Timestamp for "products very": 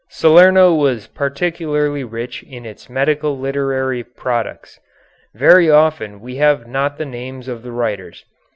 4.03-5.69